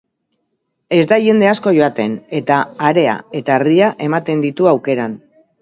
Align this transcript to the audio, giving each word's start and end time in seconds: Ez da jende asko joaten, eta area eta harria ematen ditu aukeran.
Ez 0.99 1.01
da 1.11 1.19
jende 1.25 1.49
asko 1.49 1.75
joaten, 1.75 2.17
eta 2.39 2.57
area 2.89 3.15
eta 3.41 3.59
harria 3.61 3.93
ematen 4.11 4.43
ditu 4.49 4.71
aukeran. 4.77 5.17